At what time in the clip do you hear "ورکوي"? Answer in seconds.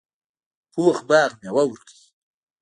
1.67-2.07